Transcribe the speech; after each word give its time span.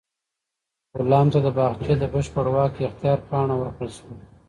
غلام 0.97 1.27
ته 1.33 1.39
د 1.45 1.47
باغچې 1.57 1.93
د 1.99 2.03
بشپړ 2.13 2.45
واک 2.53 2.73
اختیار 2.87 3.19
پاڼه 3.29 3.55
ورکړل 3.57 3.91
شوه. 3.97 4.13